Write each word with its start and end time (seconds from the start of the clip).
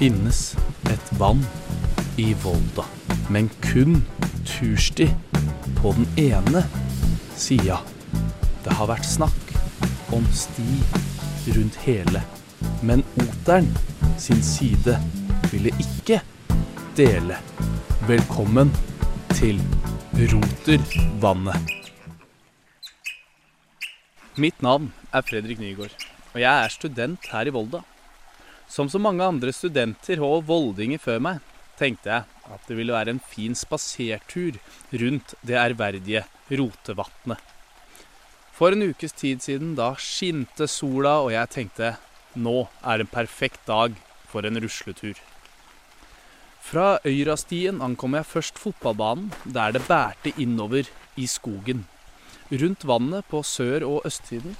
finnes 0.00 0.54
et 0.88 1.08
vann 1.20 1.42
i 2.16 2.30
Volda, 2.40 2.86
men 3.28 3.50
kun 3.60 3.98
tursti 4.48 5.10
på 5.76 5.92
den 5.92 6.06
ene 6.16 6.62
sida. 7.36 7.76
Det 8.64 8.78
har 8.78 8.88
vært 8.88 9.04
snakk 9.04 9.52
om 10.16 10.24
sti 10.32 10.78
rundt 11.52 11.76
hele, 11.84 12.24
men 12.80 13.04
Oteren 13.20 13.68
sin 14.16 14.40
side 14.40 14.96
ville 15.52 15.74
ikke 15.84 16.22
dele. 16.96 17.36
Velkommen 18.08 18.72
til 19.36 19.60
Rotervannet. 20.16 21.76
Mitt 24.40 24.64
navn 24.64 24.94
er 25.12 25.28
Fredrik 25.28 25.60
Nygaard, 25.60 25.92
og 26.32 26.40
jeg 26.40 26.54
er 26.56 26.78
student 26.80 27.32
her 27.34 27.52
i 27.52 27.52
Volda. 27.52 27.84
Som 28.70 28.86
så 28.86 29.00
mange 29.02 29.26
andre 29.26 29.50
studenter 29.50 30.20
og 30.22 30.44
voldinger 30.46 31.00
før 31.02 31.18
meg, 31.26 31.38
tenkte 31.74 32.12
jeg 32.12 32.50
at 32.54 32.68
det 32.68 32.76
ville 32.78 32.94
være 32.94 33.16
en 33.16 33.22
fin 33.22 33.56
spasertur 33.58 34.60
rundt 35.02 35.34
det 35.46 35.56
ærverdige 35.58 36.22
Rotevatnet. 36.50 37.40
For 38.54 38.74
en 38.74 38.84
ukes 38.90 39.14
tid 39.16 39.42
siden, 39.42 39.74
da 39.74 39.94
skinte 39.98 40.68
sola, 40.70 41.18
og 41.24 41.32
jeg 41.34 41.50
tenkte 41.50 41.94
nå 42.38 42.68
er 42.86 43.02
en 43.02 43.10
perfekt 43.10 43.64
dag 43.66 43.96
for 44.30 44.46
en 44.46 44.60
rusletur. 44.62 45.18
Fra 46.62 47.00
Øyrastien 47.08 47.80
ankom 47.82 48.14
jeg 48.14 48.28
først 48.28 48.60
fotballbanen, 48.60 49.32
der 49.44 49.74
det 49.74 49.82
bærte 49.88 50.30
innover 50.38 50.86
i 51.18 51.26
skogen. 51.26 51.88
Rundt 52.50 52.86
vannet 52.86 53.26
på 53.30 53.42
sør- 53.42 53.86
og 53.88 54.06
østsiden 54.06 54.54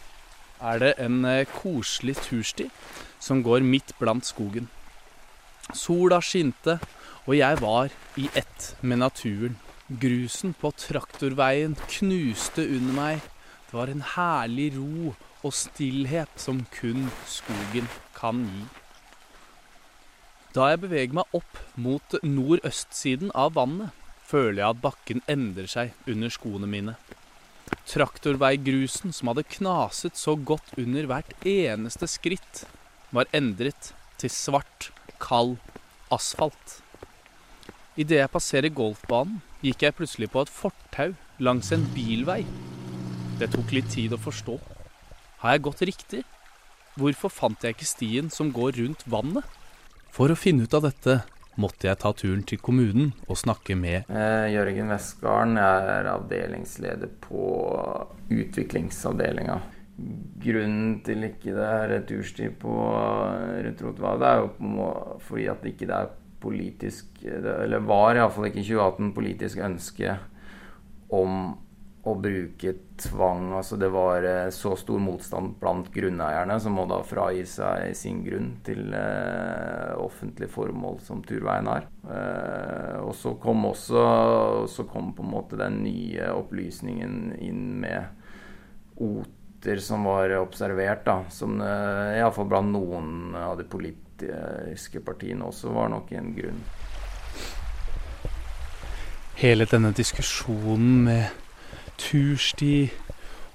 er 0.60 0.82
det 0.82 0.94
en 0.98 1.24
eh, 1.24 1.46
koselig 1.60 2.16
tursti 2.24 2.66
som 3.20 3.44
går 3.44 3.62
midt 3.62 3.94
blant 4.00 4.26
skogen. 4.26 4.68
Sola 5.76 6.18
skinte, 6.24 6.78
og 7.28 7.36
jeg 7.36 7.60
var 7.60 7.92
i 8.18 8.26
ett 8.34 8.74
med 8.80 9.02
naturen. 9.04 9.58
Grusen 9.90 10.54
på 10.54 10.72
traktorveien 10.78 11.76
knuste 11.90 12.64
under 12.64 12.96
meg. 12.96 13.24
Det 13.68 13.76
var 13.78 13.90
en 13.92 14.04
herlig 14.16 14.72
ro 14.76 15.12
og 15.46 15.54
stillhet 15.54 16.32
som 16.40 16.64
kun 16.74 17.08
skogen 17.28 17.88
kan 18.16 18.44
gi. 18.48 18.64
Da 20.50 20.72
jeg 20.72 20.82
beveger 20.82 21.14
meg 21.20 21.36
opp 21.36 21.60
mot 21.78 22.16
nordøstsiden 22.26 23.30
av 23.38 23.54
vannet, 23.54 23.94
føler 24.26 24.62
jeg 24.62 24.74
at 24.74 24.82
bakken 24.82 25.22
endrer 25.30 25.70
seg 25.70 26.10
under 26.10 26.32
skoene 26.32 26.66
mine. 26.70 26.96
Traktorveigrusen 27.90 29.14
som 29.14 29.30
hadde 29.30 29.46
knaset 29.54 30.18
så 30.18 30.34
godt 30.34 30.74
under 30.78 31.06
hvert 31.10 31.32
eneste 31.46 32.08
skritt, 32.10 32.64
var 33.14 33.30
endret 33.34 33.92
til 34.20 34.30
svart, 34.32 34.90
kald 35.20 35.56
asfalt. 36.12 36.80
Idet 37.98 38.20
jeg 38.20 38.32
passerer 38.32 38.72
golfbanen, 38.72 39.40
gikk 39.64 39.84
jeg 39.84 39.96
plutselig 39.98 40.30
på 40.32 40.44
et 40.44 40.52
fortau 40.52 41.10
langs 41.42 41.72
en 41.74 41.84
bilvei. 41.94 42.44
Det 43.40 43.50
tok 43.52 43.72
litt 43.74 43.90
tid 43.92 44.14
å 44.14 44.20
forstå. 44.20 44.58
Har 45.42 45.56
jeg 45.56 45.64
gått 45.66 45.82
riktig? 45.88 46.22
Hvorfor 47.00 47.32
fant 47.32 47.62
jeg 47.64 47.76
ikke 47.76 47.88
stien 47.88 48.30
som 48.32 48.50
går 48.52 48.78
rundt 48.80 49.04
vannet? 49.08 49.44
For 50.12 50.32
å 50.32 50.38
finne 50.38 50.66
ut 50.66 50.74
av 50.76 50.84
dette 50.88 51.20
måtte 51.60 51.88
jeg 51.88 52.00
ta 52.00 52.12
turen 52.16 52.42
til 52.46 52.60
kommunen 52.62 53.12
og 53.26 53.38
snakke 53.40 53.76
med 53.78 54.08
eh, 54.08 54.46
Jørgen 54.54 54.90
Westgarden. 54.92 55.58
Er 55.60 56.08
avdelingsleder 56.14 57.10
på 57.24 57.44
utviklingsavdelinga. 58.30 59.60
Grunnen 60.40 61.00
til 61.04 61.26
ikke 61.26 61.52
det 61.52 61.66
er 61.66 61.90
returstid 61.94 62.54
på 62.62 62.72
rundt 62.72 63.82
det 64.20 64.28
er 64.30 64.40
jo 64.40 64.86
fordi 65.26 65.48
at 65.52 65.62
det 65.62 65.74
ikke 65.74 65.90
er 65.92 66.12
politisk 66.40 67.24
Eller 67.26 67.82
var 67.84 68.16
iallfall 68.16 68.48
ikke 68.48 68.62
i 68.62 68.68
2018 68.70 69.10
politisk 69.16 69.60
ønske 69.66 70.14
om 71.12 71.34
å 72.08 72.14
bruke 72.16 72.72
tvang. 73.00 73.50
Altså 73.58 73.76
det 73.76 73.90
var 73.92 74.24
eh, 74.24 74.48
så 74.54 74.72
stor 74.78 75.00
motstand 75.02 75.56
blant 75.60 75.90
grunneierne 75.92 76.56
som 76.62 76.78
må 76.78 76.86
da 76.88 77.00
fragi 77.04 77.42
seg 77.48 77.92
sin 77.98 78.22
grunn 78.24 78.54
til 78.64 78.94
eh, 78.96 79.92
offentlig 80.00 80.48
formål 80.52 81.00
som 81.04 81.20
turveien 81.26 81.68
har. 81.68 81.88
Eh, 82.08 82.96
og 83.04 83.12
så 83.18 83.34
kom 83.42 83.68
også 83.68 84.06
så 84.70 84.86
kom 84.88 85.12
på 85.16 85.26
en 85.26 85.34
måte 85.34 85.60
den 85.60 85.82
nye 85.84 86.30
opplysningen 86.32 87.34
inn 87.36 87.66
med 87.84 88.16
oter 89.60 89.78
som 89.78 90.04
var 90.04 90.30
observert, 90.38 91.04
da. 91.04 91.24
Som 91.30 91.60
eh, 91.60 92.18
iallfall 92.18 92.48
blant 92.48 92.72
noen 92.72 93.34
av 93.36 93.58
de 93.58 93.64
politiske 93.64 95.00
partiene 95.04 95.44
også 95.44 95.72
var 95.72 95.90
nok 95.92 96.12
en 96.12 96.32
grunn. 96.34 96.62
Hele 99.40 99.64
denne 99.64 99.92
diskusjonen 99.92 101.04
med 101.04 101.28
tursti, 101.96 102.90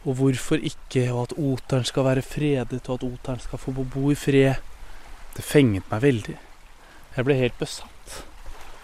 og 0.06 0.18
hvorfor 0.20 0.62
ikke, 0.62 1.12
og 1.12 1.26
at 1.26 1.36
oteren 1.38 1.86
skal 1.86 2.06
være 2.06 2.22
fredet, 2.22 2.84
og 2.88 2.96
at 3.00 3.04
oteren 3.04 3.42
skal 3.42 3.62
få 3.62 3.74
bo 3.74 4.12
i 4.12 4.16
fred. 4.18 4.62
Det 5.36 5.44
fenget 5.44 5.86
meg 5.90 6.02
veldig. 6.02 6.38
Jeg 7.16 7.26
ble 7.26 7.38
helt 7.38 7.58
besatt 7.58 8.24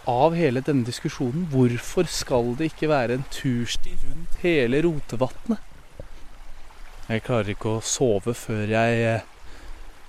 av 0.10 0.34
hele 0.34 0.64
denne 0.66 0.86
diskusjonen. 0.88 1.46
Hvorfor 1.52 2.10
skal 2.10 2.56
det 2.58 2.72
ikke 2.72 2.90
være 2.90 3.20
en 3.20 3.28
tursti 3.34 3.94
rundt 4.02 4.42
hele 4.42 4.81
Rotevatnet? 4.81 5.71
Jeg 7.12 7.26
klarer 7.26 7.50
ikke 7.52 7.74
å 7.76 7.80
sove 7.84 8.32
før 8.32 8.70
jeg 8.72 9.00
eh, 9.04 9.24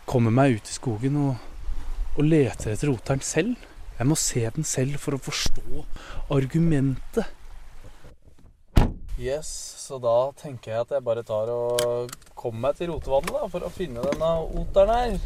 kommer 0.07 0.31
meg 0.31 0.61
ut 0.61 0.69
i 0.71 0.75
skogen 0.77 1.17
og, 1.19 1.33
og 2.15 2.29
leter 2.29 2.77
etter 2.77 2.93
oteren 2.93 3.25
selv. 3.27 3.57
Jeg 3.97 4.07
må 4.07 4.15
se 4.15 4.43
den 4.55 4.67
selv 4.67 5.01
for 5.03 5.17
å 5.17 5.23
forstå 5.25 5.83
argumentet. 6.31 7.27
Yes, 9.19 9.51
så 9.83 9.99
da 10.03 10.15
tenker 10.39 10.77
jeg 10.77 10.85
at 10.85 10.95
jeg 10.95 11.07
bare 11.09 11.27
tar 11.27 11.51
og 11.51 12.15
kommer 12.39 12.69
meg 12.69 12.79
til 12.79 12.93
rotevannet 12.93 13.35
da, 13.35 13.51
for 13.51 13.67
å 13.67 13.75
finne 13.75 14.07
denne 14.07 14.31
oteren 14.63 14.95
her. 14.95 15.19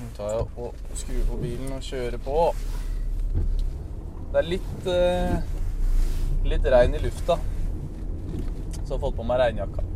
Nå 0.00 0.10
tar 0.16 0.34
jeg 0.38 0.48
og 0.64 0.98
skrur 1.04 1.22
på 1.34 1.40
bilen 1.44 1.76
og 1.76 1.84
kjører 1.84 2.20
på. 2.24 2.40
Det 4.32 4.40
er 4.40 4.52
litt 4.56 4.90
eh, 4.96 5.38
litt 6.48 6.72
regn 6.72 6.96
i 6.96 7.04
lufta, 7.04 7.36
så 8.72 8.86
jeg 8.86 8.96
har 8.96 9.04
fått 9.04 9.20
på 9.20 9.28
meg 9.28 9.44
regnjakka. 9.44 9.90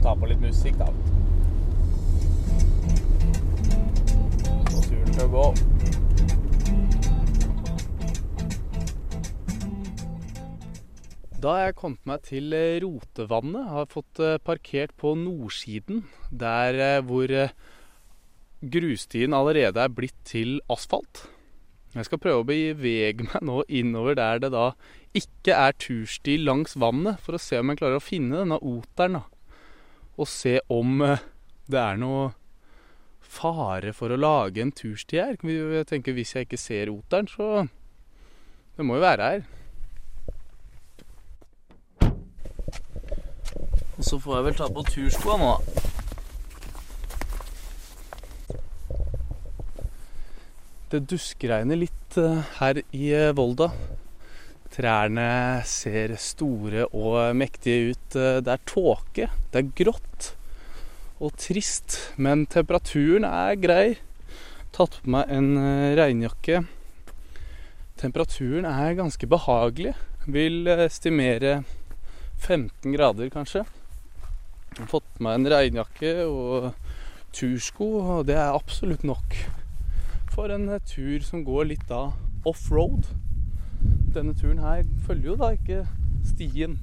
Ta 0.00 0.14
på 0.16 0.30
litt 0.30 0.40
musikk, 0.40 0.78
da. 0.80 0.88
Få 4.70 4.80
turen 4.86 5.10
til 5.12 5.24
å 5.26 5.32
gå. 5.34 5.44
Da 11.40 11.52
har 11.56 11.70
jeg 11.70 11.76
kommet 11.78 12.08
meg 12.08 12.24
til 12.28 12.52
eh, 12.52 12.78
Rotevannet. 12.84 13.68
Har 13.72 13.86
fått 13.88 14.20
eh, 14.20 14.36
parkert 14.44 14.92
på 15.00 15.14
nordsiden, 15.16 16.02
der 16.28 16.76
eh, 16.76 17.02
hvor 17.04 17.32
grusstien 18.60 19.36
allerede 19.36 19.80
er 19.80 19.92
blitt 19.92 20.18
til 20.28 20.58
asfalt. 20.68 21.24
Jeg 21.94 22.06
skal 22.06 22.20
prøve 22.22 22.42
å 22.42 22.46
bevege 22.46 23.24
meg 23.24 23.46
nå 23.48 23.62
innover 23.66 24.18
der 24.18 24.42
det 24.44 24.52
da 24.52 24.66
ikke 25.16 25.56
er 25.56 25.74
tursti 25.80 26.36
langs 26.38 26.76
vannet, 26.78 27.18
for 27.24 27.34
å 27.34 27.40
se 27.42 27.58
om 27.58 27.72
jeg 27.72 27.80
klarer 27.80 27.98
å 27.98 28.04
finne 28.04 28.42
denne 28.44 28.60
oteren. 28.60 29.22
Og 30.20 30.28
se 30.28 30.58
om 30.68 31.00
det 31.70 31.80
er 31.80 32.00
noe 32.00 32.30
fare 33.30 33.94
for 33.96 34.12
å 34.12 34.18
lage 34.18 34.62
en 34.62 34.72
tursti 34.74 35.20
her. 35.20 35.38
Jeg 35.40 35.86
tenker 35.88 36.16
Hvis 36.16 36.34
jeg 36.34 36.48
ikke 36.48 36.60
ser 36.60 36.92
oteren, 36.92 37.28
så 37.30 37.68
Det 38.76 38.84
må 38.86 38.96
jo 38.96 39.04
være 39.04 39.30
her. 39.30 39.42
Og 44.00 44.04
så 44.04 44.16
får 44.16 44.36
jeg 44.36 44.44
vel 44.44 44.54
ta 44.56 44.66
på 44.72 44.82
turskoa 44.88 45.34
nå. 45.36 45.48
Det 50.90 51.02
duskregner 51.06 51.76
litt 51.76 52.16
eh, 52.18 52.40
her 52.56 52.80
i 52.96 53.10
eh, 53.12 53.34
Volda. 53.36 53.68
Trærne 54.70 55.62
ser 55.66 56.14
store 56.20 56.86
og 56.94 57.34
mektige 57.36 57.90
ut. 57.92 58.16
Eh, 58.16 58.38
det 58.44 58.52
er 58.54 58.68
tåke, 58.68 59.26
det 59.50 59.62
er 59.62 59.72
grått 59.82 60.30
og 61.20 61.34
trist, 61.36 61.98
men 62.16 62.46
temperaturen 62.48 63.26
er 63.28 63.58
grei. 63.60 63.98
Tatt 64.72 65.00
på 65.02 65.12
meg 65.12 65.32
en 65.34 65.50
regnjakke. 65.98 66.62
Temperaturen 68.00 68.64
er 68.64 68.96
ganske 68.96 69.28
behagelig. 69.28 69.92
Vil 70.30 70.70
estimere 70.72 71.58
15 72.40 72.94
grader, 72.94 73.28
kanskje. 73.34 73.66
Jeg 74.70 74.84
har 74.84 74.92
fått 74.94 75.18
meg 75.20 75.40
en 75.40 75.50
regnjakke 75.50 76.14
og 76.24 76.70
tursko, 77.36 77.88
og 78.00 78.28
det 78.30 78.38
er 78.38 78.54
absolutt 78.54 79.04
nok 79.04 79.34
for 80.30 80.52
en 80.54 80.70
tur 80.86 81.20
som 81.26 81.42
går 81.44 81.72
litt 81.72 81.86
da 81.90 82.06
offroad. 82.48 83.10
Denne 84.14 84.34
turen 84.34 84.58
her 84.58 84.84
følger 85.06 85.32
jo 85.32 85.36
da 85.38 85.52
ikke 85.54 85.84
stien 86.26 86.78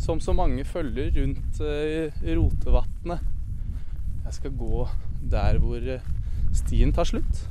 som 0.00 0.20
så 0.20 0.32
mange 0.32 0.64
følger 0.64 1.12
rundt 1.14 1.60
eh, 1.60 2.22
Rotevatnet. 2.36 3.20
Jeg 4.24 4.34
skal 4.34 4.56
gå 4.56 4.86
der 5.30 5.58
hvor 5.58 5.76
eh, 5.76 6.06
stien 6.52 6.92
tar 6.92 7.04
slutt. 7.04 7.44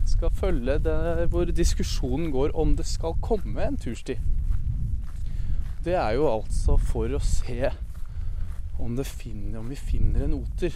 Jeg 0.00 0.12
skal 0.14 0.30
følge 0.34 0.78
der 0.78 1.26
hvor 1.26 1.44
diskusjonen 1.44 2.30
går 2.32 2.54
om 2.54 2.76
det 2.76 2.86
skal 2.86 3.18
komme 3.20 3.66
en 3.66 3.76
tursti. 3.76 4.18
Det 5.84 5.94
er 5.94 6.14
jo 6.16 6.28
altså 6.30 6.76
for 6.80 7.12
å 7.12 7.20
se 7.20 7.70
om, 8.80 8.96
finner, 9.04 9.58
om 9.60 9.68
vi 9.68 9.76
finner 9.76 10.24
en 10.24 10.38
oter. 10.38 10.72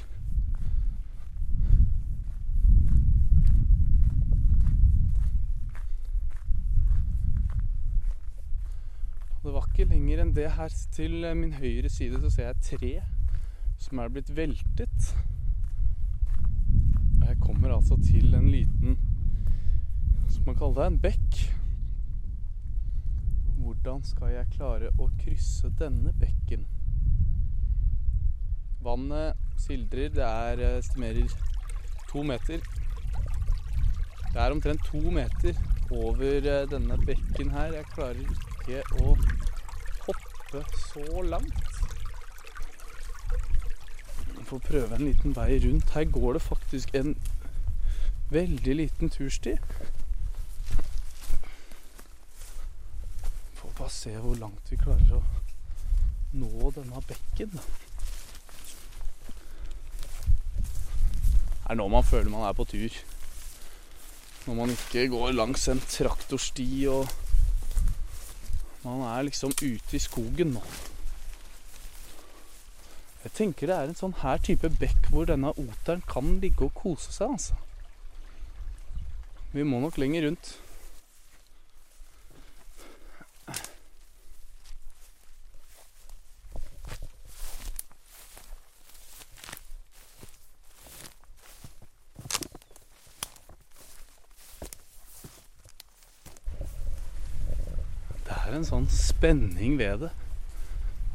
Det 9.49 9.55
var 9.55 9.65
ikke 9.65 9.85
lenger 9.89 10.21
enn 10.21 10.31
det 10.37 10.51
her 10.59 10.75
til 10.93 11.23
min 11.39 11.55
høyre 11.57 11.89
side 11.89 12.19
så 12.21 12.29
ser 12.29 12.51
jeg 12.51 12.57
et 12.57 12.67
tre 12.67 12.91
som 13.81 14.03
er 14.03 14.11
blitt 14.13 14.29
veltet. 14.37 15.07
Og 17.23 17.25
jeg 17.31 17.39
kommer 17.41 17.73
altså 17.73 17.97
til 18.05 18.35
en 18.37 18.51
liten 18.53 18.99
Som 20.29 20.51
man 20.51 20.59
kaller 20.61 20.83
det, 20.83 20.91
en 20.91 21.01
bekk. 21.07 21.39
Hvordan 23.63 24.05
skal 24.05 24.35
jeg 24.35 24.53
klare 24.53 24.93
å 25.01 25.09
krysse 25.17 25.73
denne 25.81 26.13
bekken? 26.21 26.69
Vannet 28.85 29.41
sildrer. 29.65 30.13
Det 30.13 30.29
er 30.29 30.61
eh, 30.61 30.77
estimerer 30.83 31.33
to 32.13 32.21
meter. 32.35 32.61
Det 34.29 34.45
er 34.45 34.53
omtrent 34.53 34.85
to 34.93 35.01
meter 35.09 35.57
over 35.89 36.37
eh, 36.37 36.69
denne 36.69 37.01
bekken 37.09 37.57
her. 37.57 37.79
Jeg 37.81 37.93
klarer 37.97 38.21
ikke 38.29 38.85
å 39.01 39.17
hoppe 40.53 40.65
så 40.79 41.23
langt. 41.23 41.55
Vi 44.39 44.45
får 44.45 44.59
prøve 44.59 44.97
en 44.97 45.05
liten 45.05 45.37
vei 45.37 45.59
rundt. 45.65 45.91
Her 45.91 46.05
går 46.05 46.33
det 46.33 46.43
faktisk 46.43 46.95
en 46.95 47.17
veldig 48.31 48.77
liten 48.77 49.11
tursti. 49.11 49.57
Får 53.55 53.71
bare 53.79 53.91
se 53.91 54.17
hvor 54.17 54.35
langt 54.35 54.71
vi 54.71 54.77
klarer 54.81 55.19
å 55.19 55.23
nå 56.33 56.73
denne 56.77 57.03
bekken. 57.09 57.61
Det 61.69 61.75
er 61.75 61.77
nå 61.77 61.89
man 61.93 62.05
føler 62.05 62.31
man 62.33 62.49
er 62.49 62.57
på 62.57 62.65
tur. 62.65 62.93
Når 64.47 64.55
man 64.55 64.71
ikke 64.73 65.09
går 65.13 65.35
langs 65.37 65.69
en 65.69 65.81
traktorsti 65.85 66.87
og 66.89 67.28
Man 68.89 69.03
er 69.05 69.27
liksom 69.27 69.53
ute 69.53 69.97
i 69.97 70.01
skogen 70.01 70.55
nå. 70.57 70.63
Jeg 73.25 73.35
tenker 73.37 73.69
det 73.69 73.77
er 73.77 73.91
en 73.91 73.99
sånn 73.99 74.15
her 74.23 74.39
type 74.41 74.71
bekk 74.81 75.11
hvor 75.13 75.27
denne 75.29 75.51
oteren 75.53 76.01
kan 76.09 76.39
ligge 76.41 76.69
og 76.71 76.77
kose 76.79 77.13
seg, 77.13 77.35
altså. 77.35 77.59
Vi 79.53 79.67
må 79.67 79.83
nok 79.83 79.99
lenger 80.01 80.29
rundt. 80.29 80.55
Er 98.35 98.55
en 98.57 98.67
sånn 98.67 98.89
spenning 98.93 99.79
ved 99.81 100.05
det. 100.05 100.13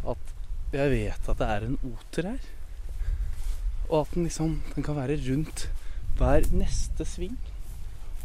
At 0.10 0.34
jeg 0.74 0.92
vet 0.94 1.30
at 1.30 1.40
det 1.40 1.50
er 1.56 1.66
en 1.68 1.80
oter 1.92 2.30
her. 2.34 2.52
Og 3.90 3.98
at 4.02 4.14
den 4.16 4.28
liksom 4.28 4.62
den 4.74 4.86
kan 4.86 4.98
være 4.98 5.20
rundt 5.28 5.68
hver 6.18 6.48
neste 6.54 7.06
sving. 7.08 7.38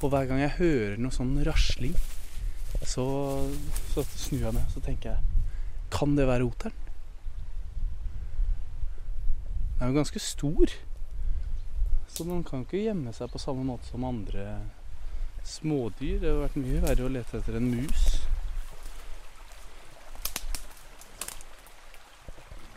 Og 0.01 0.13
hver 0.13 0.29
gang 0.31 0.41
jeg 0.45 0.57
hører 0.61 1.01
noe 1.01 1.15
sånn 1.15 1.35
rasling, 1.47 1.97
så, 2.87 3.05
så 3.91 4.05
snur 4.13 4.45
jeg 4.47 4.55
meg 4.55 4.77
og 4.77 4.85
tenker 4.85 5.17
jeg 5.17 5.47
Kan 5.91 6.15
det 6.19 6.29
være 6.29 6.47
oteren? 6.47 6.77
Den 9.79 9.87
er 9.87 9.91
jo 9.91 9.99
ganske 9.99 10.23
stor. 10.23 10.75
Så 12.09 12.25
den 12.27 12.45
kan 12.47 12.65
ikke 12.65 12.83
gjemme 12.83 13.13
seg 13.15 13.31
på 13.33 13.41
samme 13.43 13.65
måte 13.67 13.87
som 13.91 14.07
andre 14.07 14.47
smådyr. 15.47 16.19
Det 16.19 16.29
hadde 16.29 16.43
vært 16.45 16.59
mye 16.61 16.83
verre 16.83 17.07
å 17.07 17.13
lete 17.13 17.41
etter 17.41 17.59
en 17.59 17.71
mus. 17.71 18.07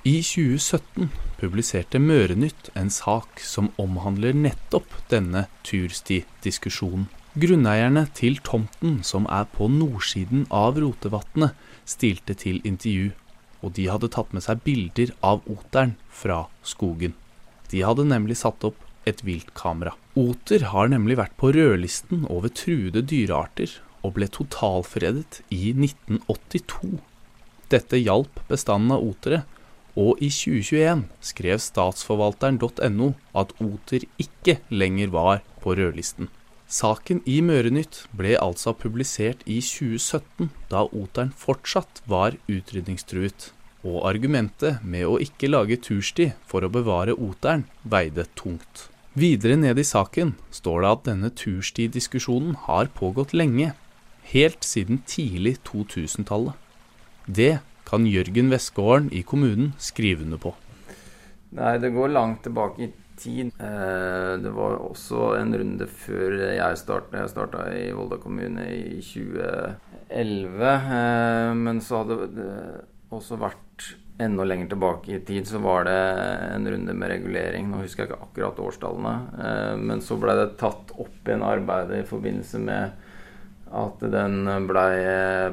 I 0.02 0.16
2017 0.26 1.12
publiserte 1.38 2.00
Mørenytt 2.02 2.72
en 2.74 2.88
sak 2.90 3.38
som 3.46 3.68
omhandler 3.78 4.34
nettopp 4.34 4.96
denne 5.12 5.44
turstidiskusjonen. 5.68 7.04
Grunneierne 7.38 8.08
til 8.18 8.40
tomten 8.42 9.04
som 9.06 9.28
er 9.30 9.46
på 9.54 9.68
nordsiden 9.70 10.48
av 10.50 10.80
Rotevatnet, 10.82 11.54
stilte 11.86 12.34
til 12.34 12.58
intervju, 12.66 13.12
og 13.62 13.76
de 13.78 13.86
hadde 13.94 14.10
tatt 14.18 14.34
med 14.34 14.42
seg 14.48 14.66
bilder 14.66 15.14
av 15.22 15.46
oteren 15.46 15.94
fra 16.10 16.48
skogen. 16.66 17.14
De 17.70 17.86
hadde 17.86 18.10
nemlig 18.10 18.40
satt 18.42 18.66
opp 18.66 18.82
et 19.06 19.22
viltkamera. 19.22 19.94
Oter 20.18 20.66
har 20.74 20.90
nemlig 20.90 21.22
vært 21.22 21.38
på 21.38 21.54
rødlisten 21.54 22.26
over 22.26 22.50
truede 22.50 23.06
dyrearter, 23.06 23.78
og 24.02 24.18
ble 24.18 24.34
totalfredet 24.34 25.44
i 25.54 25.76
1982. 25.78 26.96
Dette 27.70 28.02
hjalp 28.02 28.42
bestanden 28.50 28.98
av 28.98 29.06
otere 29.06 29.46
og 29.96 30.22
i 30.24 30.30
2021 30.32 31.08
skrev 31.24 31.60
statsforvalteren.no 31.60 33.10
at 33.38 33.56
oter 33.60 34.06
ikke 34.22 34.60
lenger 34.70 35.12
var 35.14 35.42
på 35.64 35.76
rødlisten. 35.78 36.30
Saken 36.72 37.20
i 37.28 37.42
Mørenytt 37.44 38.06
ble 38.16 38.38
altså 38.40 38.72
publisert 38.72 39.42
i 39.44 39.58
2017, 39.60 40.48
da 40.72 40.86
oteren 40.88 41.34
fortsatt 41.36 42.00
var 42.08 42.38
utrydningstruet. 42.48 43.50
Og 43.84 44.06
argumentet 44.08 44.80
med 44.86 45.10
å 45.10 45.18
ikke 45.20 45.50
lage 45.50 45.80
tursti 45.84 46.30
for 46.48 46.64
å 46.64 46.72
bevare 46.72 47.18
oteren 47.18 47.66
veide 47.84 48.28
tungt. 48.40 48.88
Videre 49.20 49.58
ned 49.60 49.82
i 49.82 49.84
saken 49.84 50.38
står 50.54 50.86
det 50.86 50.92
at 50.94 51.04
denne 51.10 51.32
turstidiskusjonen 51.36 52.56
har 52.70 52.88
pågått 52.96 53.34
lenge, 53.36 53.74
helt 54.32 54.64
siden 54.64 55.02
tidlig 55.04 55.58
2000-tallet. 55.68 56.56
Det 57.28 57.58
kan 57.92 58.08
Jørgen 58.08 58.52
Westgården 58.54 59.12
i 59.12 59.22
kommunen 59.28 59.74
skrive 59.80 60.24
under 60.24 60.40
på. 60.42 60.56
Nei, 61.58 61.76
det 61.84 61.92
går 61.92 62.14
langt 62.16 62.46
tilbake 62.48 62.86
i 62.88 62.92
tid. 63.20 63.52
Eh, 63.60 64.34
det 64.42 64.52
var 64.56 64.80
også 64.80 65.34
en 65.38 65.52
runde 65.60 65.88
før 65.88 66.38
jeg 66.56 66.80
starta. 66.80 67.20
Jeg 67.20 67.34
starta 67.34 67.66
i 67.76 67.90
Volda 67.96 68.18
kommune 68.22 68.64
i 68.72 69.02
2011. 69.04 70.72
Eh, 70.72 71.52
men 71.60 71.84
så 71.84 72.02
hadde 72.02 72.32
det 72.38 72.54
også 73.12 73.38
vært 73.42 73.92
enda 74.22 74.46
lenger 74.46 74.72
tilbake 74.74 75.16
i 75.16 75.22
tid 75.26 75.48
så 75.50 75.60
var 75.64 75.88
det 75.88 76.00
en 76.56 76.68
runde 76.70 76.94
med 76.94 77.10
regulering. 77.12 77.70
Nå 77.72 77.82
husker 77.84 78.06
jeg 78.06 78.12
ikke 78.12 78.28
akkurat 78.28 78.60
årstallene. 78.64 79.16
Eh, 79.48 79.76
men 79.82 80.04
så 80.06 80.18
ble 80.22 80.38
det 80.38 80.52
tatt 80.62 80.94
opp 80.96 81.28
igjen 81.28 81.46
arbeidet 81.46 82.04
i 82.04 82.10
forbindelse 82.10 82.62
med 82.64 83.08
at 83.72 84.04
den 84.12 84.44
blei 84.68 84.96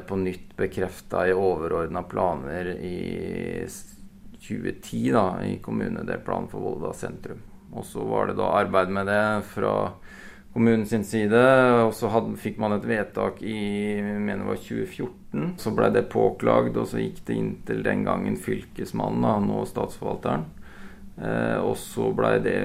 på 0.07 0.17
nytt 0.19 0.55
bekrefta 0.59 1.25
i 1.29 1.35
overordna 1.35 2.03
planer 2.03 2.73
i 2.75 3.63
2010 4.39 5.11
da, 5.15 5.25
i 5.45 5.57
kommunedelplanen 5.63 6.49
for 6.51 6.63
Volda 6.63 6.93
sentrum. 6.93 7.41
Og 7.71 7.85
så 7.85 8.03
var 8.03 8.27
det 8.27 8.39
da 8.39 8.49
arbeid 8.59 8.89
med 8.91 9.07
det 9.07 9.23
fra 9.51 9.73
kommunens 10.53 10.93
side. 11.09 11.41
Og 11.85 11.93
så 11.95 12.09
fikk 12.39 12.59
man 12.61 12.75
et 12.77 12.87
vedtak 12.89 13.43
i 13.45 13.57
mener 14.01 14.43
det 14.43 14.49
var 14.49 14.63
2014. 14.63 15.51
Så 15.61 15.73
blei 15.75 15.91
det 15.93 16.09
påklagd, 16.11 16.77
og 16.77 16.89
så 16.89 17.03
gikk 17.03 17.21
det 17.27 17.37
inn 17.37 17.51
til 17.67 17.83
den 17.85 18.05
gangen 18.07 18.39
fylkesmannen, 18.41 19.25
da, 19.25 19.37
nå 19.43 19.65
statsforvalteren. 19.69 20.47
Eh, 21.21 21.57
og 21.59 21.75
så 21.77 22.11
blei 22.15 22.37
det 22.39 22.59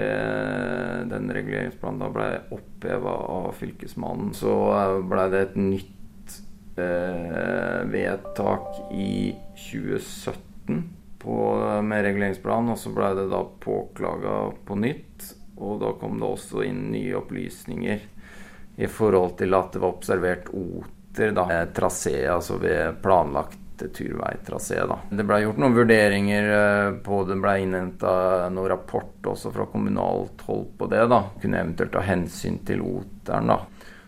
den 1.11 1.31
reguleringsplanen 1.35 2.05
da 2.05 2.11
blei 2.15 2.31
oppheva 2.55 3.15
av 3.35 3.49
Fylkesmannen. 3.59 4.31
Så 4.37 4.53
eh, 4.77 4.99
blei 5.11 5.25
det 5.33 5.41
et 5.49 5.57
nytt 5.59 6.37
eh, 6.79 7.81
vedtak 7.91 8.95
i 8.95 9.35
2017 9.59 10.85
på, 11.25 11.39
med 11.83 12.07
reguleringsplanen, 12.07 12.75
og 12.77 12.79
så 12.79 12.95
blei 12.95 13.11
det 13.19 13.27
da 13.33 13.43
påklaga 13.43 14.39
på 14.69 14.79
nytt. 14.79 15.33
Og 15.59 15.81
da 15.83 15.95
kom 15.99 16.21
det 16.21 16.31
også 16.31 16.63
inn 16.67 16.89
nye 16.93 17.15
opplysninger 17.19 18.11
i 18.75 18.91
forhold 18.91 19.37
til 19.39 19.55
at 19.55 19.75
det 19.75 19.83
var 19.83 19.95
observert 19.95 20.49
oter, 20.51 21.31
da, 21.35 21.47
trasé, 21.71 22.25
altså 22.27 22.59
ved 22.59 22.99
planlagt 23.03 23.64
turveitrasé. 23.79 24.81
Det 25.11 25.27
ble 25.27 25.41
gjort 25.43 25.61
noen 25.61 25.77
vurderinger 25.77 26.51
eh, 26.57 26.91
på 27.05 27.23
det, 27.29 27.39
ble 27.43 27.55
innhenta 27.65 28.15
noen 28.53 28.71
rapport 28.71 29.31
også 29.35 29.53
fra 29.55 29.67
kommunalt 29.73 30.45
hold 30.49 30.69
på 30.79 30.89
det. 30.93 31.05
da. 31.11 31.25
Kunne 31.43 31.63
eventuelt 31.63 31.95
ta 31.95 32.05
hensyn 32.05 32.61
til 32.67 32.85
oteren. 32.85 33.53
da. 33.53 33.61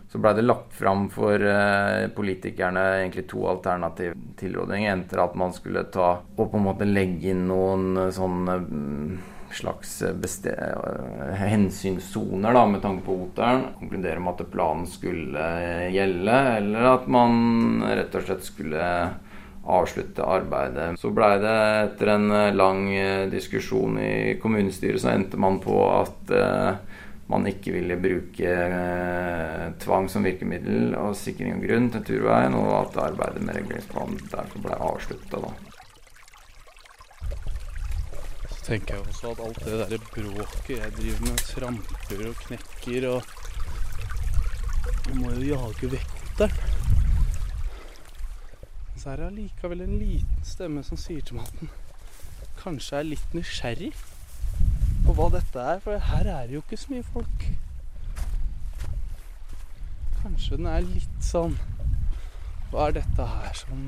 Så 0.07 0.21
ble 0.23 0.31
det 0.37 0.45
lagt 0.45 0.71
fram 0.73 1.09
for 1.11 1.35
eh, 1.35 2.07
politikerne 2.15 2.83
egentlig 3.01 3.27
to 3.27 3.43
alternative 3.51 4.15
tilrådinger. 4.39 4.93
Enten 4.93 5.23
at 5.23 5.35
man 5.35 5.55
skulle 5.55 5.87
ta 5.91 6.13
og 6.23 6.45
på 6.45 6.57
en 6.57 6.67
måte 6.69 6.87
legge 6.87 7.33
inn 7.33 7.47
noen 7.49 8.05
eh, 8.05 8.13
sånne 8.15 8.61
slags 9.57 10.01
hensynssoner 11.39 12.53
da, 12.53 12.65
med 12.67 12.81
tanke 12.83 13.05
på 13.05 13.15
oteren. 13.27 13.63
Konkludere 13.79 14.19
med 14.19 14.41
at 14.41 14.51
planen 14.51 14.87
skulle 14.91 15.45
gjelde, 15.93 16.35
eller 16.57 16.89
at 16.91 17.07
man 17.11 17.79
rett 17.87 18.15
og 18.15 18.27
slett 18.27 18.43
skulle 18.43 18.83
avslutte 19.67 20.23
arbeidet. 20.23 20.95
Så 20.99 21.11
blei 21.15 21.35
det 21.43 21.55
etter 21.83 22.13
en 22.15 22.31
lang 22.55 22.87
diskusjon 23.31 23.99
i 23.99 24.37
kommunestyret, 24.41 25.01
så 25.03 25.11
endte 25.11 25.39
man 25.39 25.59
på 25.63 25.75
at 25.91 26.31
man 27.27 27.43
ikke 27.49 27.73
ville 27.75 27.97
bruke 27.99 28.51
tvang 29.83 30.07
som 30.07 30.23
virkemiddel 30.23 30.93
og 30.95 31.17
sikring 31.19 31.57
av 31.57 31.65
grunn 31.65 31.89
til 31.91 32.05
turveien, 32.07 32.55
og 32.55 32.69
at 32.77 33.01
arbeidet 33.09 33.43
med 33.43 33.59
reguleringsplanen 33.59 34.21
derfor 34.31 34.63
ble 34.63 34.77
avslutta. 34.87 35.41
Så 38.53 38.61
tenker 38.69 38.95
jeg 38.95 39.03
også 39.03 39.33
at 39.33 39.43
alt 39.43 39.59
det 39.65 39.81
derre 39.81 39.99
bråket 40.07 40.73
jeg 40.77 40.95
driver 41.01 41.27
med, 41.27 41.43
tramper 41.51 42.23
og 42.29 42.41
knekker 42.45 43.09
og 43.11 43.35
Jeg 45.07 45.15
må 45.21 45.29
jo 45.35 45.43
jage 45.53 45.87
vekk 45.91 46.15
Så 48.97 49.09
er 49.09 49.15
det 49.15 49.25
allikevel 49.27 49.81
en 49.81 49.97
liten 49.99 50.45
stemme 50.45 50.81
som 50.83 50.97
sier 50.97 51.21
til 51.21 51.37
meg 51.37 51.45
at 51.45 51.59
den 51.59 51.69
kanskje 52.57 52.97
er 52.97 53.05
litt 53.05 53.35
nysgjerrig 53.37 53.91
på 55.05 55.13
hva 55.15 55.27
dette 55.35 55.61
er, 55.61 55.81
for 55.83 56.01
her 56.09 56.29
er 56.33 56.47
det 56.49 56.57
jo 56.57 56.63
ikke 56.63 56.79
så 56.81 56.93
mye 56.95 57.05
folk. 57.05 57.45
Kanskje 60.23 60.57
den 60.57 60.69
er 60.71 60.81
litt 60.83 61.19
sånn 61.23 61.53
Hva 62.71 62.87
er 62.87 62.97
dette 62.97 63.27
her 63.31 63.53
som, 63.55 63.85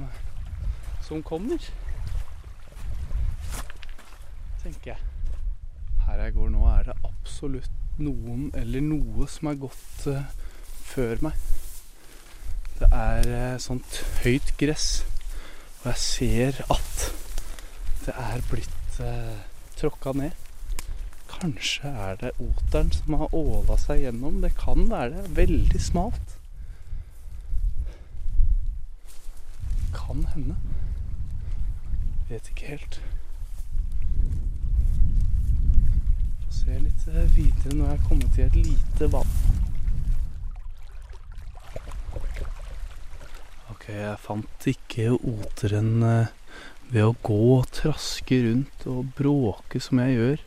som 1.04 1.24
kommer? 1.26 1.66
Tenker 4.62 4.94
jeg. 4.94 5.00
Her 6.06 6.24
jeg 6.24 6.38
går 6.38 6.54
nå, 6.54 6.64
er 6.70 6.92
det 6.92 7.00
absolutt 7.10 8.00
noen 8.00 8.52
eller 8.56 8.86
noe 8.86 9.28
som 9.28 9.50
er 9.52 9.60
gått 9.66 10.08
uh, 10.08 10.22
før 10.94 11.26
meg. 11.28 11.59
Det 12.80 12.88
er 12.96 13.26
uh, 13.54 13.60
sånt 13.60 14.04
høyt 14.24 14.54
gress, 14.58 15.06
og 15.82 15.90
jeg 15.92 15.98
ser 16.04 16.62
at 16.72 17.10
det 18.06 18.14
er 18.18 18.42
blitt 18.50 19.00
eh, 19.04 19.42
tråkka 19.78 20.12
ned. 20.18 20.32
Kanskje 21.30 21.88
er 21.88 22.16
det 22.16 22.32
oteren 22.42 22.92
som 22.92 23.14
har 23.20 23.36
åla 23.36 23.76
seg 23.78 24.02
gjennom. 24.02 24.40
Det 24.42 24.54
kan 24.58 24.88
være 24.90 25.12
det. 25.14 25.36
Veldig 25.38 25.82
smalt. 25.84 26.36
Kan 29.94 30.26
hende. 30.34 30.56
Vet 32.30 32.50
ikke 32.50 32.74
helt. 32.74 33.02
Få 36.42 36.52
se 36.64 36.80
litt 36.82 37.08
videre 37.36 37.76
når 37.76 37.86
jeg 37.86 38.00
er 38.00 38.08
kommet 38.08 38.34
til 38.34 38.48
et 38.48 38.62
lite 38.64 39.12
vann. 39.14 39.59
Jeg 43.90 44.20
fant 44.24 44.68
ikke 44.70 45.16
oteren 45.18 46.04
eh, 46.06 46.36
ved 46.90 47.06
å 47.06 47.16
gå 47.26 47.40
og 47.60 47.68
traske 47.76 48.40
rundt 48.46 48.86
og 48.90 49.12
bråke 49.18 49.82
som 49.84 50.02
jeg 50.04 50.16
gjør. 50.18 50.46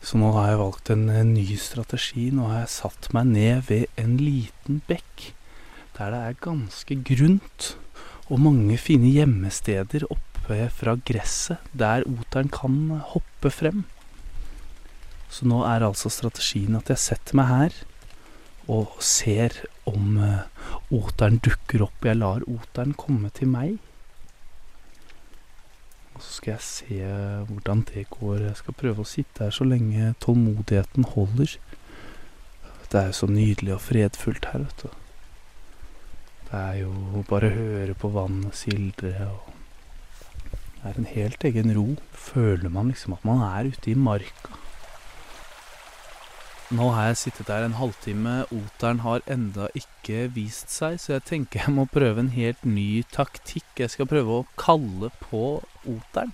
Så 0.00 0.16
nå 0.16 0.30
har 0.32 0.48
jeg 0.48 0.60
valgt 0.62 0.90
en, 0.94 1.04
en 1.12 1.34
ny 1.34 1.58
strategi. 1.60 2.30
Nå 2.32 2.48
har 2.48 2.62
jeg 2.62 2.72
satt 2.78 3.10
meg 3.16 3.28
ned 3.34 3.68
ved 3.68 4.00
en 4.00 4.16
liten 4.20 4.80
bekk 4.88 5.30
der 5.98 6.14
det 6.14 6.20
er 6.24 6.36
ganske 6.40 6.96
grunt 7.04 7.74
og 8.30 8.40
mange 8.40 8.78
fine 8.80 9.10
gjemmesteder 9.12 10.06
oppe 10.08 10.64
fra 10.72 10.94
gresset 11.06 11.72
der 11.76 12.06
oteren 12.08 12.48
kan 12.50 12.78
hoppe 13.12 13.52
frem. 13.52 13.84
Så 15.30 15.46
nå 15.46 15.60
er 15.68 15.84
altså 15.86 16.10
strategien 16.10 16.78
at 16.78 16.88
jeg 16.90 17.02
setter 17.04 17.36
meg 17.38 17.50
her 17.50 17.76
og 18.70 18.96
ser 19.04 19.54
om 19.88 20.16
uh, 20.18 20.46
oteren 20.94 21.38
dukker 21.44 21.84
opp. 21.86 22.04
Jeg 22.04 22.18
lar 22.18 22.44
oteren 22.50 22.94
komme 22.98 23.30
til 23.34 23.50
meg. 23.50 23.78
Og 26.14 26.22
så 26.22 26.36
skal 26.36 26.52
jeg 26.52 26.66
se 26.66 27.10
hvordan 27.48 27.84
det 27.88 28.08
går. 28.12 28.42
Jeg 28.48 28.56
skal 28.60 28.76
prøve 28.76 29.04
å 29.04 29.08
sitte 29.08 29.46
her 29.46 29.54
så 29.54 29.64
lenge 29.64 30.12
tålmodigheten 30.20 31.06
holder. 31.14 31.54
Det 32.90 32.98
er 32.98 33.12
jo 33.12 33.18
så 33.20 33.28
nydelig 33.30 33.76
og 33.76 33.84
fredfullt 33.86 34.50
her, 34.50 34.66
vet 34.66 34.82
du. 34.82 34.88
Det 36.50 36.58
er 36.58 36.80
jo 36.80 37.22
bare 37.28 37.48
å 37.48 37.54
høre 37.54 37.94
på 37.94 38.10
vannet 38.10 38.58
sildre 38.58 39.14
og 39.30 39.46
Det 40.80 40.88
er 40.88 40.96
en 40.96 41.10
helt 41.12 41.44
egen 41.44 41.74
ro. 41.76 41.86
Føler 42.16 42.72
man 42.72 42.88
liksom 42.88 43.12
at 43.12 43.24
man 43.28 43.42
er 43.44 43.68
ute 43.68 43.90
i 43.92 43.94
marka. 43.94 44.59
Nå 46.70 46.92
har 46.94 47.08
jeg 47.08 47.16
sittet 47.18 47.48
der 47.48 47.64
en 47.66 47.74
halvtime. 47.74 48.34
Oteren 48.54 49.00
har 49.02 49.24
enda 49.26 49.66
ikke 49.74 50.28
vist 50.36 50.70
seg, 50.70 51.00
så 51.02 51.16
jeg 51.16 51.24
tenker 51.26 51.64
jeg 51.64 51.74
må 51.74 51.88
prøve 51.90 52.22
en 52.22 52.30
helt 52.30 52.62
ny 52.62 53.02
taktikk. 53.10 53.66
Jeg 53.80 53.90
skal 53.90 54.06
prøve 54.06 54.36
å 54.36 54.46
kalle 54.54 55.10
på 55.24 55.42
oteren. 55.82 56.30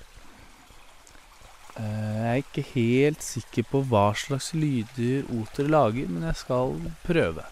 Eh, 1.80 2.12
jeg 2.20 2.28
er 2.34 2.42
ikke 2.42 2.66
helt 2.74 3.24
sikker 3.24 3.64
på 3.70 3.80
hva 3.88 4.10
slags 4.12 4.50
lyder 4.52 5.24
oter 5.40 5.72
lager, 5.72 6.12
men 6.12 6.28
jeg 6.28 6.42
skal 6.44 6.76
prøve. 7.08 7.48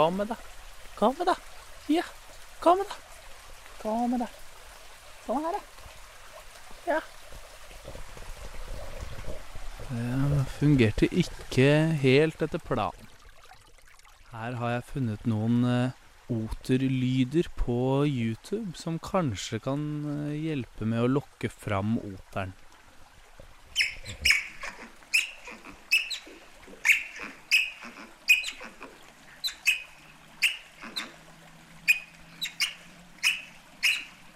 Kom 0.00 0.16
med, 0.16 0.28
det? 0.28 0.36
Kom 0.96 1.14
med, 1.18 1.26
det? 1.26 1.34
Ja, 1.86 2.02
kom 2.60 2.78
med, 2.78 2.86
det? 2.88 2.94
Kom 3.82 4.10
med, 4.10 4.22
det? 4.22 4.28
Sånn 5.26 5.44
her, 5.44 5.58
da. 5.58 5.60
Ja. 6.88 7.00
Det 9.90 10.46
fungerte 10.54 11.10
ikke 11.12 11.68
helt 12.00 12.40
etter 12.46 12.64
planen. 12.64 13.12
Her 14.32 14.56
har 14.62 14.72
jeg 14.78 14.88
funnet 14.94 15.28
noen 15.28 15.60
uh, 15.68 15.92
oterlyder 16.32 17.52
på 17.60 17.78
YouTube 18.08 18.72
som 18.80 18.96
kanskje 19.04 19.60
kan 19.68 19.84
uh, 20.08 20.32
hjelpe 20.32 20.88
med 20.88 21.04
å 21.04 21.12
lokke 21.18 21.52
fram 21.52 21.98
oteren. 22.00 22.56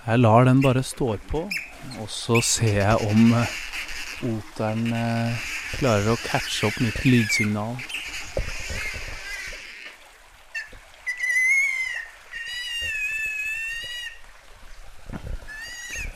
Jeg 0.07 0.19
lar 0.19 0.45
den 0.45 0.59
bare 0.63 0.83
stå 0.83 1.15
på, 1.31 1.39
og 2.01 2.09
så 2.13 2.41
ser 2.45 2.75
jeg 2.77 2.97
om 3.09 3.31
eh, 3.33 3.53
oteren 4.29 4.83
eh, 4.93 5.45
klarer 5.79 6.11
å 6.13 6.17
catche 6.21 6.67
opp 6.69 6.77
mitt 6.85 6.99
lydsignal. 7.09 7.79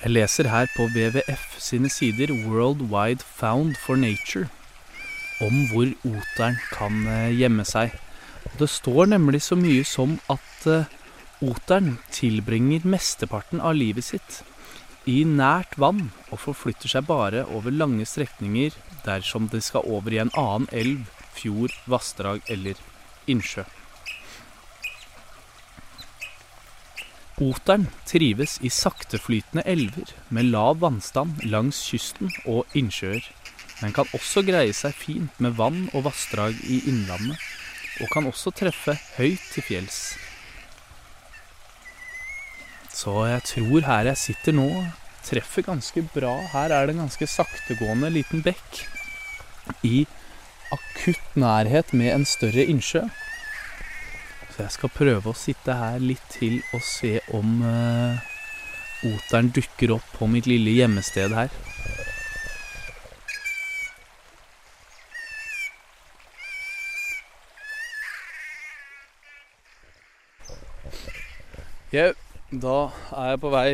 Jeg 0.02 0.12
leser 0.12 0.50
her 0.52 0.68
på 0.76 0.90
WWF 0.92 1.56
sine 1.56 1.88
sider 1.88 2.34
World 2.44 2.84
Wide 2.92 3.24
Found 3.40 3.80
for 3.86 3.96
Nature 3.96 4.50
om 5.40 5.64
hvor 5.72 5.88
oteren 6.04 6.60
kan 6.76 7.08
eh, 7.08 7.32
gjemme 7.40 7.64
seg. 7.64 7.96
Det 8.60 8.68
står 8.68 9.14
nemlig 9.16 9.46
så 9.48 9.56
mye 9.56 9.88
som 9.88 10.18
at 10.28 10.68
Oteren 11.38 11.98
tilbringer 12.10 12.82
mesteparten 12.82 13.60
av 13.62 13.76
livet 13.78 14.08
sitt 14.08 14.40
i 15.06 15.20
nært 15.22 15.76
vann 15.78 16.08
og 16.32 16.40
forflytter 16.42 16.90
seg 16.90 17.06
bare 17.06 17.44
over 17.54 17.70
lange 17.70 18.02
strekninger 18.10 18.74
dersom 19.04 19.46
de 19.52 19.60
skal 19.62 19.86
over 19.86 20.16
i 20.16 20.18
en 20.18 20.32
annen 20.34 20.66
elv, 20.74 21.06
fjord, 21.38 21.72
vassdrag 21.86 22.42
eller 22.50 22.80
innsjø. 23.30 23.62
Oteren 27.38 27.86
trives 28.02 28.56
i 28.66 28.70
sakteflytende 28.74 29.62
elver 29.62 30.10
med 30.34 30.50
lav 30.50 30.80
vannstand 30.82 31.44
langs 31.46 31.84
kysten 31.86 32.34
og 32.50 32.66
innsjøer, 32.74 33.22
men 33.78 33.94
kan 33.94 34.10
også 34.10 34.42
greie 34.42 34.74
seg 34.74 34.96
fint 35.06 35.38
med 35.38 35.54
vann 35.60 35.84
og 35.92 36.08
vassdrag 36.10 36.58
i 36.66 36.82
innlandet 36.90 37.38
og 38.02 38.10
kan 38.10 38.26
også 38.26 38.50
treffe 38.58 38.98
høyt 39.20 39.52
til 39.54 39.70
fjells. 39.70 40.00
Så 42.98 43.12
jeg 43.28 43.42
tror 43.46 43.84
her 43.86 44.08
jeg 44.10 44.18
sitter 44.18 44.56
nå, 44.58 44.66
treffer 45.22 45.62
ganske 45.68 46.02
bra. 46.10 46.32
Her 46.50 46.72
er 46.74 46.88
det 46.88 46.96
en 46.96 47.04
ganske 47.04 47.28
saktegående 47.30 48.10
liten 48.10 48.42
bekk 48.42 48.80
i 49.86 50.02
akutt 50.74 51.36
nærhet 51.38 51.92
med 51.94 52.10
en 52.16 52.26
større 52.26 52.64
innsjø. 52.66 53.04
Så 54.50 54.64
jeg 54.64 54.74
skal 54.74 54.94
prøve 54.96 55.30
å 55.30 55.38
sitte 55.38 55.76
her 55.78 56.02
litt 56.02 56.24
til 56.34 56.58
og 56.74 56.82
se 56.82 57.20
om 57.38 57.60
uh, 57.62 58.18
oteren 59.06 59.52
dukker 59.54 59.94
opp 59.94 60.14
på 60.18 60.26
mitt 60.26 60.50
lille 60.50 60.74
gjemmested 60.80 61.36
her. 61.38 61.54
Ja, 71.94 72.10
da 72.48 72.88
er 73.12 73.34
jeg 73.34 73.40
på 73.42 73.48
vei 73.52 73.70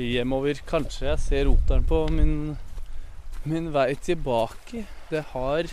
hjemover. 0.00 0.60
Kanskje 0.64 1.10
jeg 1.10 1.20
ser 1.20 1.42
roteren 1.50 1.84
på 1.84 1.98
min, 2.08 2.54
min 3.44 3.66
vei 3.74 3.90
tilbake. 4.00 4.86
Det 5.10 5.20
har 5.34 5.68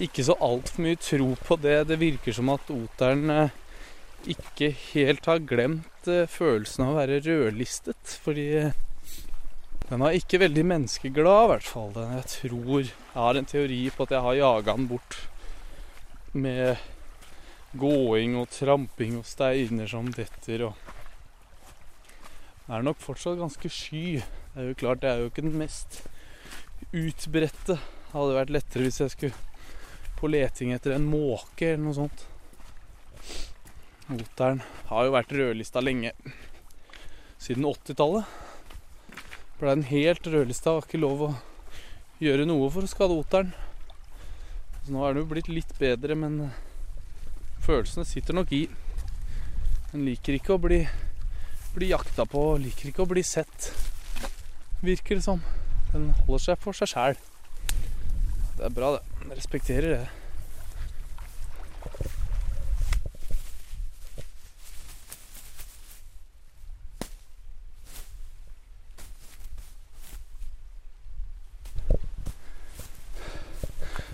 ikke 0.00 0.24
så 0.24 0.36
altfor 0.40 0.86
mye 0.86 0.96
tro 0.96 1.34
på 1.44 1.58
det. 1.60 1.82
Det 1.90 1.98
virker 2.00 2.32
som 2.32 2.48
at 2.54 2.72
oteren 2.72 3.28
eh, 3.30 3.58
ikke 4.32 4.70
helt 4.94 5.28
har 5.28 5.44
glemt 5.44 6.08
eh, 6.08 6.24
følelsen 6.24 6.86
av 6.86 6.94
å 6.94 6.98
være 7.02 7.20
rødlistet. 7.26 8.16
Fordi 8.24 8.46
den 9.90 10.06
er 10.06 10.16
ikke 10.16 10.40
veldig 10.40 10.64
menneskeglad, 10.70 11.42
i 11.44 11.52
hvert 11.52 11.68
fall. 11.68 11.92
Jeg 12.16 12.24
tror 12.38 12.80
Jeg 12.80 12.96
har 13.18 13.36
en 13.36 13.50
teori 13.52 13.82
på 13.92 14.08
at 14.08 14.16
jeg 14.16 14.24
har 14.24 14.40
jaga 14.40 14.78
den 14.78 14.88
bort 14.88 15.20
med 16.32 16.80
gåing 17.76 18.40
og 18.40 18.48
tramping 18.48 19.20
og 19.20 19.28
steiner 19.28 19.88
som 19.88 20.08
detter 20.16 20.70
og 20.70 20.91
Er 22.70 22.84
nok 22.86 23.00
fortsatt 23.02 23.40
ganske 23.40 23.70
sky. 23.72 24.20
Det 24.52 24.60
er 24.60 24.68
jo 24.68 24.78
klart, 24.78 25.00
det 25.02 25.10
er 25.10 25.22
jo 25.22 25.30
ikke 25.32 25.42
den 25.42 25.58
mest 25.58 26.02
utbredte. 26.92 27.78
Det 27.78 28.12
hadde 28.12 28.36
vært 28.36 28.52
lettere 28.54 28.86
hvis 28.86 29.00
jeg 29.02 29.14
skulle 29.14 29.48
på 30.20 30.30
leting 30.30 30.70
etter 30.70 30.94
en 30.94 31.08
måke 31.08 31.72
eller 31.72 31.82
noe 31.82 31.96
sånt. 31.96 32.26
Oteren 34.12 34.60
har 34.90 35.08
jo 35.08 35.14
vært 35.16 35.34
rødlista 35.34 35.82
lenge. 35.82 36.12
Siden 37.42 37.66
80-tallet 37.66 39.18
ble 39.58 39.74
den 39.74 39.88
helt 39.88 40.26
rødlista. 40.26 40.76
Var 40.76 40.86
ikke 40.86 41.02
lov 41.02 41.26
å 41.26 41.32
gjøre 42.22 42.46
noe 42.46 42.70
for 42.70 42.86
å 42.86 42.90
skade 42.90 43.16
oteren. 43.18 43.50
Så 44.84 44.94
nå 44.94 45.02
er 45.02 45.14
den 45.14 45.24
jo 45.24 45.30
blitt 45.30 45.50
litt 45.50 45.72
bedre, 45.78 46.14
men 46.18 46.52
følelsene 47.62 48.06
sitter 48.06 48.38
nok 48.38 48.52
i. 48.54 48.64
Den 49.90 50.06
liker 50.06 50.38
ikke 50.38 50.54
å 50.54 50.62
bli, 50.62 50.84
bli 51.74 51.88
jakta 51.88 52.26
på, 52.28 52.40
liker 52.60 52.90
ikke 52.90 53.04
å 53.04 53.08
bli 53.08 53.22
sett, 53.24 53.70
virker 54.84 55.16
det 55.18 55.24
som. 55.24 55.40
Den 55.92 56.10
holder 56.24 56.44
seg 56.46 56.60
for 56.60 56.76
seg 56.76 56.92
sjæl. 56.92 57.20
Det 58.58 58.66
er 58.68 58.74
bra, 58.76 58.96
det. 58.96 59.04
Jeg 59.28 59.38
respekterer 59.38 59.96
det. 59.96 60.08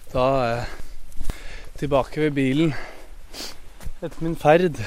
Da 0.09 0.25
er 0.39 0.49
jeg 0.49 0.65
tilbake 1.83 2.21
ved 2.21 2.33
bilen 2.39 2.73
etter 4.03 4.23
min 4.25 4.39
ferd. 4.39 4.81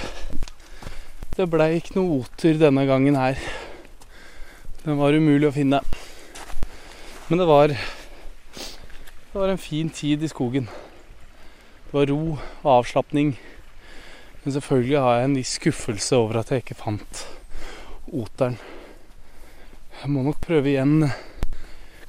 Det 1.32 1.46
blei 1.48 1.78
ikke 1.78 1.94
noe 1.96 2.18
oter 2.20 2.58
denne 2.60 2.82
gangen 2.84 3.16
her. 3.16 3.38
Den 4.84 4.98
var 5.00 5.16
umulig 5.16 5.48
å 5.48 5.54
finne. 5.56 5.78
Men 7.30 7.40
det 7.40 7.46
var 7.48 7.72
Det 7.72 9.38
var 9.40 9.54
en 9.54 9.62
fin 9.62 9.88
tid 9.88 10.26
i 10.26 10.28
skogen. 10.28 10.66
Det 10.68 11.94
var 11.96 12.10
ro 12.12 12.34
og 12.36 12.66
avslapning. 12.74 13.38
Men 14.44 14.54
selvfølgelig 14.58 14.98
har 15.00 15.16
jeg 15.16 15.30
en 15.30 15.38
viss 15.40 15.54
skuffelse 15.56 16.20
over 16.20 16.42
at 16.42 16.52
jeg 16.52 16.66
ikke 16.66 16.76
fant 16.82 17.22
oteren. 18.12 18.58
Jeg 20.02 20.12
må 20.12 20.26
nok 20.26 20.42
prøve 20.44 20.74
igjen, 20.74 21.08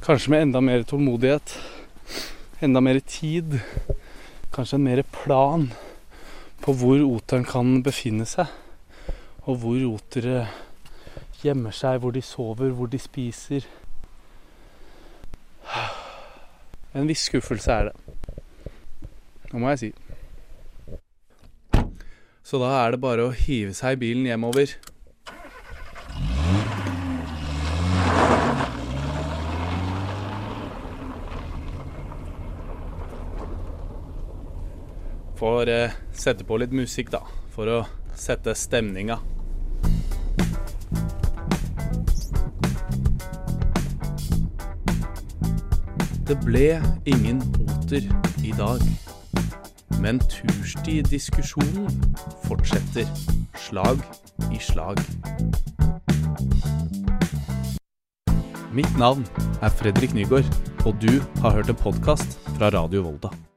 kanskje 0.03 0.35
med 0.35 0.49
enda 0.49 0.65
mer 0.67 0.83
tålmodighet. 0.83 1.55
Enda 2.59 2.83
mer 2.83 2.99
tid. 3.07 3.61
Kanskje 4.51 4.81
en 4.81 4.89
mer 4.91 5.05
plan 5.15 5.71
på 6.67 6.75
hvor 6.75 7.07
oteren 7.07 7.47
kan 7.47 7.85
befinne 7.87 8.27
seg. 8.27 8.51
Og 9.45 9.57
hvor 9.59 9.75
rotere 9.75 10.47
gjemmer 11.43 11.75
seg, 11.75 11.99
hvor 11.99 12.11
de 12.15 12.23
sover, 12.23 12.71
hvor 12.71 12.87
de 12.87 12.99
spiser. 12.99 13.67
En 16.95 17.09
viss 17.09 17.27
skuffelse 17.27 17.73
er 17.73 17.89
det. 17.89 17.97
Det 19.51 19.61
må 19.61 19.69
jeg 19.73 19.79
si. 19.79 19.93
Så 22.43 22.59
da 22.63 22.71
er 22.83 22.95
det 22.95 23.01
bare 23.03 23.27
å 23.27 23.35
hive 23.35 23.75
seg 23.75 23.97
i 23.97 24.01
bilen 24.05 24.29
hjemover. 24.29 24.77
Får 35.43 35.73
eh, 35.73 35.99
sette 36.15 36.47
på 36.47 36.61
litt 36.63 36.77
musikk, 36.77 37.11
da, 37.11 37.25
for 37.51 37.67
å 37.67 37.81
sette 38.19 38.55
stemninga. 38.55 39.19
Det 46.27 46.39
ble 46.47 46.81
ingen 47.05 47.43
oter 47.61 48.07
i 48.45 48.53
dag. 48.57 48.81
Men 50.01 50.19
turstidiskusjonen 50.33 52.17
fortsetter, 52.47 53.07
slag 53.59 54.01
i 54.51 54.59
slag. 54.63 55.03
Mitt 58.73 58.99
navn 58.99 59.27
er 59.61 59.69
Fredrik 59.69 60.15
Nygaard, 60.17 60.49
og 60.87 60.97
du 61.03 61.21
har 61.43 61.59
hørt 61.59 61.69
en 61.69 61.83
podkast 61.85 62.39
fra 62.57 62.73
Radio 62.73 63.05
Volda. 63.11 63.35